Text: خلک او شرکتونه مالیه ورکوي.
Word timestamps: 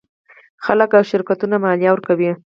خلک 0.65 0.89
او 0.97 1.03
شرکتونه 1.11 1.55
مالیه 1.63 1.91
ورکوي. 1.93 2.31